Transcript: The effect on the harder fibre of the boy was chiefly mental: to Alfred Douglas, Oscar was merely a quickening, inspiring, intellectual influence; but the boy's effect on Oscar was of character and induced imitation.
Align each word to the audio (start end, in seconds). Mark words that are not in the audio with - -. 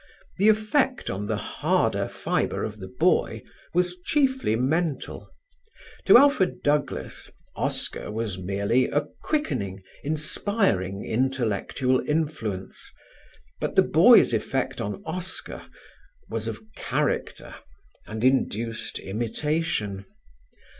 The 0.39 0.49
effect 0.49 1.11
on 1.11 1.27
the 1.27 1.35
harder 1.37 2.07
fibre 2.07 2.63
of 2.63 2.79
the 2.79 2.87
boy 2.87 3.43
was 3.71 3.99
chiefly 3.99 4.55
mental: 4.55 5.29
to 6.05 6.17
Alfred 6.17 6.63
Douglas, 6.63 7.29
Oscar 7.55 8.09
was 8.09 8.39
merely 8.39 8.85
a 8.87 9.05
quickening, 9.21 9.79
inspiring, 10.03 11.05
intellectual 11.05 12.01
influence; 12.09 12.91
but 13.59 13.75
the 13.75 13.83
boy's 13.83 14.33
effect 14.33 14.81
on 14.81 15.03
Oscar 15.05 15.67
was 16.31 16.47
of 16.47 16.63
character 16.75 17.53
and 18.07 18.23
induced 18.23 18.97
imitation. 18.97 20.05